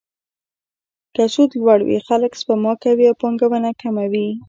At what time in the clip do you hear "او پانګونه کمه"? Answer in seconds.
3.09-4.05